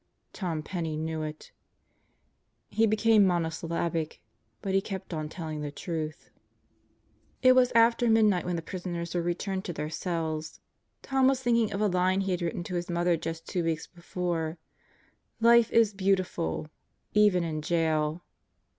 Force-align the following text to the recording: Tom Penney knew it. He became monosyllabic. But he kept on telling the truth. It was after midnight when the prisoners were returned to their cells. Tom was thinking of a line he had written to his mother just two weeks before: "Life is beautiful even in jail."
Tom 0.33 0.63
Penney 0.63 0.97
knew 0.97 1.21
it. 1.21 1.51
He 2.69 2.87
became 2.87 3.23
monosyllabic. 3.23 4.19
But 4.59 4.73
he 4.73 4.81
kept 4.81 5.13
on 5.13 5.29
telling 5.29 5.61
the 5.61 5.69
truth. 5.69 6.31
It 7.43 7.53
was 7.53 7.71
after 7.75 8.09
midnight 8.09 8.43
when 8.43 8.55
the 8.55 8.63
prisoners 8.63 9.13
were 9.13 9.21
returned 9.21 9.63
to 9.65 9.73
their 9.73 9.91
cells. 9.91 10.59
Tom 11.03 11.27
was 11.27 11.43
thinking 11.43 11.71
of 11.71 11.81
a 11.81 11.87
line 11.87 12.21
he 12.21 12.31
had 12.31 12.41
written 12.41 12.63
to 12.63 12.73
his 12.73 12.89
mother 12.89 13.15
just 13.15 13.45
two 13.47 13.63
weeks 13.63 13.85
before: 13.85 14.57
"Life 15.39 15.71
is 15.71 15.93
beautiful 15.93 16.71
even 17.13 17.43
in 17.43 17.61
jail." 17.61 18.23